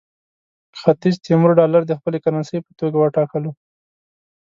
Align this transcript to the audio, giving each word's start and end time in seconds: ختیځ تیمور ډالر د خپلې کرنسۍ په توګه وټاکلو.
ختیځ 0.79 1.15
تیمور 1.25 1.51
ډالر 1.59 1.81
د 1.87 1.91
خپلې 1.99 2.17
کرنسۍ 2.25 2.57
په 2.65 2.71
توګه 2.79 2.97
وټاکلو. 2.99 3.51